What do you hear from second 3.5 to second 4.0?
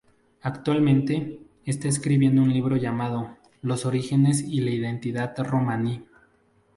"Los